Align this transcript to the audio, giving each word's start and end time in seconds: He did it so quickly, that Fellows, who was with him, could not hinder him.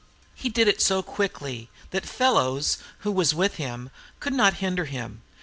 He 0.33 0.49
did 0.49 0.67
it 0.67 0.81
so 0.81 1.03
quickly, 1.03 1.69
that 1.91 2.07
Fellows, 2.07 2.79
who 3.01 3.11
was 3.11 3.35
with 3.35 3.57
him, 3.57 3.91
could 4.19 4.33
not 4.33 4.55
hinder 4.55 4.85
him. 4.85 5.21